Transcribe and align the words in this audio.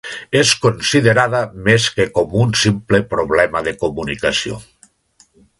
És 0.37 0.53
considerada 0.61 1.41
més 1.67 1.85
que 1.99 2.09
com 2.17 2.35
un 2.45 2.57
simple 2.63 3.03
problema 3.15 3.65
de 3.71 3.77
comunicació. 3.85 4.63